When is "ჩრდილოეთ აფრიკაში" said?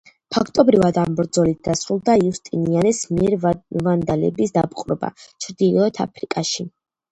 5.29-6.71